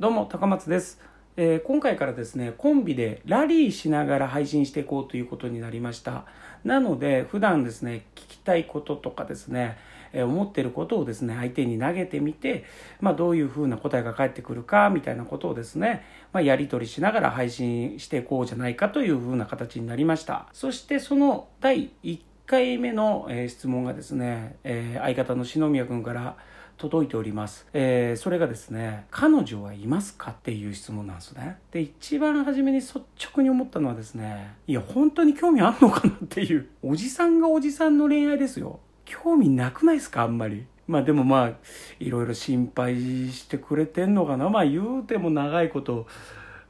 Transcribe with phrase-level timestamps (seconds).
[0.00, 1.00] どうも高松です、
[1.36, 6.24] えー今回からですねコンビでラリーしながら配信していこうということになりました。
[6.62, 9.76] なので普段ですね聞きたいこととかですね、
[10.12, 12.64] えー思ってることをですね相手に投げてみて、
[13.00, 20.46] まあ、どういうふうな答えが返ってくるかみたいなことをですね、まあ、やり取りしながら配信していこうじゃないかというふうな形になりました。
[20.52, 26.36] そしてその第1回目の、質問がですね、えー相方の篠宮君から
[26.78, 31.58] 届いております、えーそれがですね「彼女はいますか?」っていう質問なんですね。
[31.72, 38.80] で一番初めに率直に思ったのはですねいや本当に興味あんのかなっていうおじさんがおじさんの恋愛ですよ。
[39.04, 40.64] 興味なくないですかあんまり。
[40.86, 41.52] まあでもまあ
[42.00, 42.96] いろいろ心配
[43.30, 44.48] してくれてんのかな。
[44.48, 46.06] まあ言うても長いこと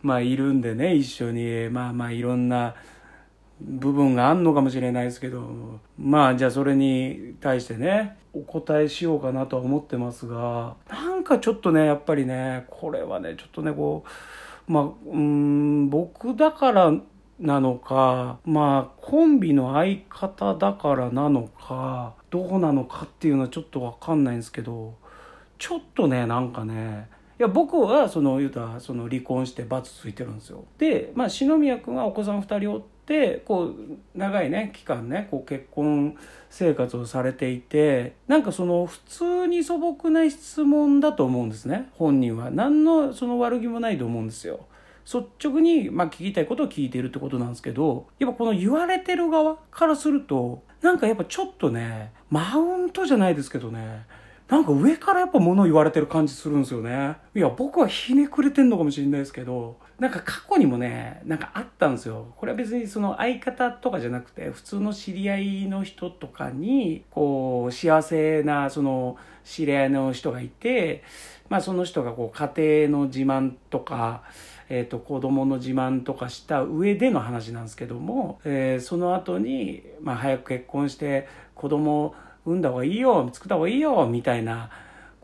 [0.02, 1.68] まあいるんでね一緒に。
[1.68, 2.74] まあまあいろんな
[3.60, 14.04] 部分があんのかもしれないですけどまあじゃあそれに対してねお答えしようかなとは思ってますがなんかちょっとねやっぱりねこれはねちょっとねこ
[14.68, 16.92] うまあうん僕だから
[17.41, 24.94] なのかまあコンビの相方だからなのかどうなのかっていうのはちょっとわかんないんですけど
[25.58, 30.64] ちょっとねなんかねいや僕はその言うたらその離婚して罰ついてるんですよ。
[30.77, 33.75] で、まあ、篠宮君はお子さん2人おってでこう
[34.14, 36.14] 長いね期間ねこう結婚
[36.51, 44.61] 生活をされていてなんかその普通に素朴な質問だと思うんですね本人は何のその悪気もないと思うんですよ
[45.06, 54.05] 率直に、まあ、聞きたいことを聞いているってことなんですけどやっぱこの言われてる側からするとなんかやっぱちょっとねマウントじゃないですけどね
[54.48, 57.17] なんか上からやっぱ物言われてる感じするんですよね。
[57.34, 62.32] いや、僕はひねくれてんのかもしれないですけど、なんか過去にもね、なんかあったんですよ。
[62.36, 71.02] これは別にその相方とかじゃなくて、普通の知り合いの人とかに、こう、幸せな、その、知り合いの人がいて、
[71.48, 74.22] まあその人がこう、家庭の自慢とか、
[74.70, 84.70] えー、と子供の自慢とかした上での話なんですけども、えーその後に、まあ、早く結婚して子供産んだ方がいいよ作った方がいいよみたいな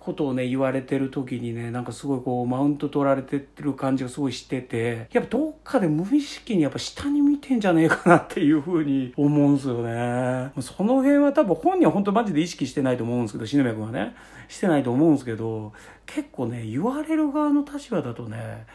[0.05, 10.53] ことをね言われてる時にねなんかすごいこうマウント取られてる感じがすごいしててやっぱどっかで無意識にやっぱ下に見てんじゃねえかなっていうふうに思うんすよね。
[10.61, 14.15] その辺は多分本人は本当マジで意識してないと思うんですけど篠宮君はね。
[14.49, 15.73] してないと思うんですけど
[16.07, 18.67] 結構ね言われる側の立場だとね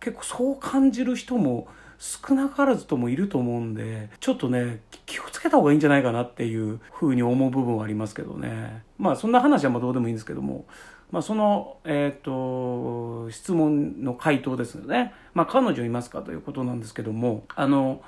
[0.00, 8.82] 結構そう感じる人も少なからずともいると思うんでちょっとね気をつけた方がいいんじゃないかなっていうふうに思う部分はありますけどね。
[8.98, 10.64] まあそんな話はまあどうでもいいんですけども。
[11.10, 15.12] まあそのえっ、と質問の回答ですよね。
[15.34, 17.44] まあ彼女いますかということなんですけども。
[17.54, 18.02] あの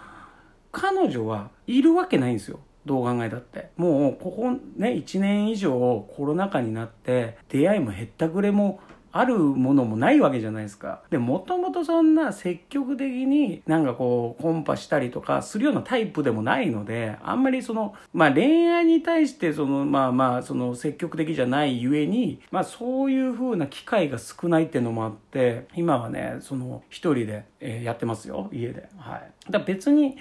[0.73, 2.61] 彼女はいるわけないんですよ。
[2.87, 3.71] どう考えたって。
[3.77, 8.81] もうここね1年以上コロナ禍になって出会いもへったくれも
[9.17, 11.03] あるものもないわけじゃないですか。
[11.09, 28.89] で、もともとそんな積極的になんかこう、コンパしたりとかするようなタイプでもないので、あんまりその、まあ恋愛に対してその、まあまあ、その積極的じゃないゆえに、まあそういう風な機会が少ないっていうのもあって、今はね、その一人で、えやってますよ、家で。
[28.99, 29.31] はい。
[29.49, 30.17] だ別に、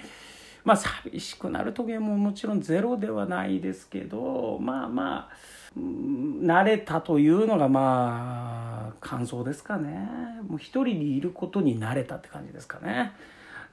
[0.64, 5.36] まあ寂しくなる時ももちろんゼロではないですけど、まあまあ、
[5.76, 10.08] 慣れたというのがまあ感想ですかね。
[10.48, 13.12] もう一人にいることに慣れたって感じですかね。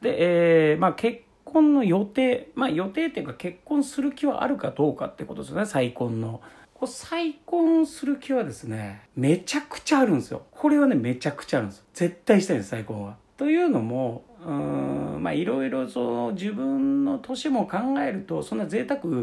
[0.01, 5.65] で、えーまあ結婚の予定まあ予定っていうか結婚する気はあるかどうかってことですよね。
[5.65, 6.41] 再婚の。
[6.73, 10.43] こう再婚する気はですねめちゃくちゃあるんですよ。
[10.51, 11.85] これはねめちゃくちゃあるんですよ。
[11.93, 13.15] 絶対したいんです再婚は。
[13.37, 19.21] というのもうんまあいろいろその自分の年も考えるとそんな贅沢も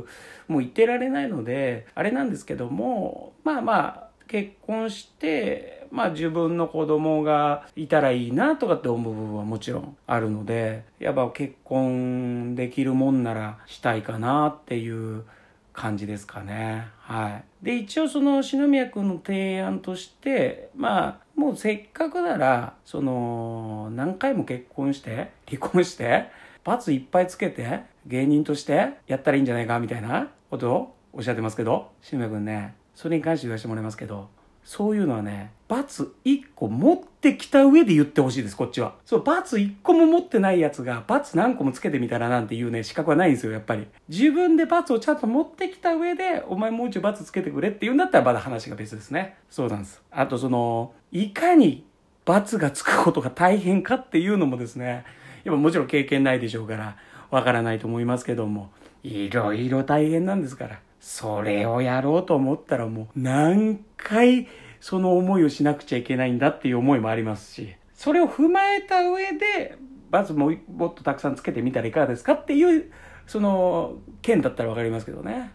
[0.48, 15.24] う言ってられないのであれなんですけどもまあまあ結婚してまあ自分の子供がいたらいいなとかって思う部分はもちろんあるのでやっぱ結婚できるもんならしたいかなっていう
[15.72, 16.88] 感じですかね。
[17.08, 17.64] はい。
[17.64, 26.27] で、一応その篠宮君の提案として、まあ、もうせっかくなら、その、何回も結婚して、離婚して、
[26.65, 34.28] 罰いっぱいつけて、芸人としてやったらいいんじゃないか、みたいなことをおっしゃってますけど、篠宮君ね、それに関して言わせてもらいますけど、
[34.68, 38.97] そういうのはね、罰1個持ってきた上で言ってほしいです、こっちは。
[39.06, 43.86] そう、罰1個も持ってないやつが、罰何個もつけてみたらなんていうね、資格はないんですよ、やっぱり。
[44.10, 49.38] 自分で罰をちゃんと持ってきた上で、お前もう一度罰つけてくれって言うんだったらまだ話が別ですね。
[49.48, 50.03] そうなんです。
[50.10, 51.86] あとその、いかに
[52.26, 55.06] 罰がつくことが大変かっていうのもですね、
[55.44, 56.98] やっぱもちろん経験ないでしょうから、
[57.30, 58.71] わからないと思いますけども、
[59.03, 60.78] いろいろ大変なんですから。
[61.00, 64.48] それをやろうと思ったらもう何回
[64.80, 69.77] その思いをしなくちゃいけないんだっていう思いもありますし、それを踏まえた上で、
[70.10, 72.91] バツももっとたくさんつけてみたらいかがですかっていう、
[73.27, 75.53] その、件だったらわかりますけどね。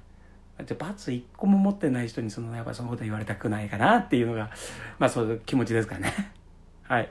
[0.66, 4.52] じゃバツ一個も持ってない人にその、やっぱそのこと言われたくないかなっていうのが、
[5.00, 6.34] まあそういう気持ちですかね。
[6.84, 7.10] はい。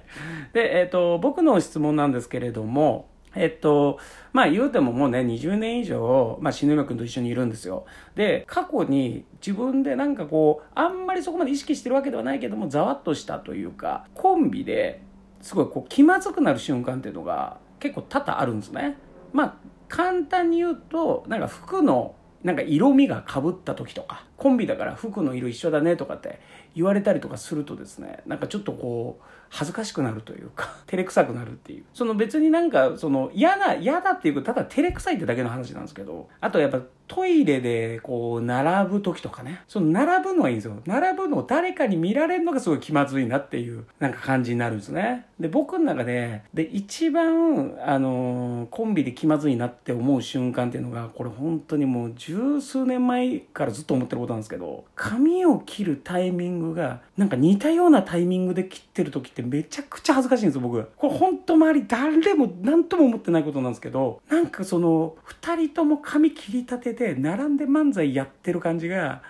[0.52, 3.98] で、えっ、ー、と、僕の質問なんですけれども、えっと、
[4.32, 7.86] まあ言うてももうね、20年以上、まあ篠宮君と一緒にいるんですよ。
[8.14, 15.02] で、過去に自分でなんかこう、あんまりそこまで意識してるわけではないけども、ざわっとしたというか、コンビで
[15.40, 18.96] すごいこう気まずくなる瞬間っていうのが結構多々あるんですね。
[19.32, 19.54] まあ、
[19.88, 22.14] 簡単に言うと、なんか服の
[22.44, 26.40] なんか色味がかぶった時とか、コンビだから服の色一緒だねとかって
[26.74, 31.84] 言われたりとかするとですね、なんかちょっとこう、恥ずかしくなるというか、照れくさくなるっていう。
[31.94, 36.80] その別になんか、その嫌な、嫌だっていうか、ただ照れくさいってだけの話なんですけど、あとやっぱ
[37.14, 40.78] トイレでこう、並ぶ時とかね、その並ぶのはいいんですよ。
[40.86, 45.26] 並ぶのを誰かに見られるのがすごい気まずいなっていう、なんか感じになるんですね。
[45.38, 60.82] で、僕の中で、で、一番、あの、コンビで気まずいなって思う瞬間っていうのが、これ本当にもう十数年前からずっと思ってることなんですけど、髪を切るタイミングが、なんか似たようなタイミングで切ってる時ってめちゃくちゃ恥ずかしいんですよ、僕。
[60.96, 69.22] これ本当周り誰も何とも思ってないことなんですけど、なんかその、二人とも髪切り立てて、並んで漫才やってる感じが、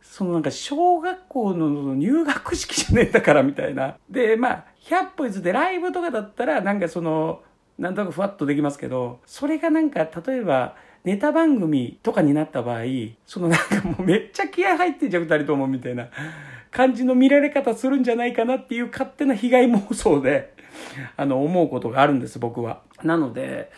[0.00, 3.96] そのなんか小学校の入学式じゃねえんだからみたいな。
[4.10, 7.40] で、まあ、100歩譲ってライブとかだったらなんかその、
[7.78, 10.74] なんとなくふわっとできますけど、それがなんか例えば、
[11.04, 12.82] ネタ番組とかになった場合、
[13.26, 16.08] そのなんかもうめっちゃ気合入ってんじゃん、二人ともみたいな
[16.70, 20.54] 感じの見られ方するんじゃないかなっていう勝手な被害妄想で、
[21.16, 22.82] あの、思うことがあるんです、僕は。
[23.02, 23.70] なので、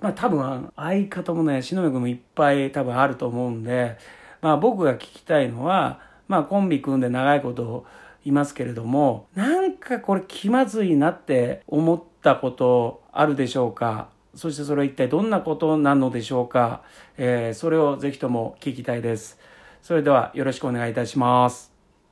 [0.00, 3.98] まあ多分、相方もね、篠宮君もいっぱい多分あると思うんで、
[4.40, 7.86] まあ僕が聞きたいのは、まあコンビ組んで長いこと
[8.24, 14.08] いますけれども、なんかこれ気まずいなって思ったことあるでしょうか？
[14.34, 16.82] そしてそれは一体どんなことなのでしょうか、
[17.16, 19.38] えー、それをぜひとも聞きたいです。
[19.82, 21.67] それではよろしくお願いいたします。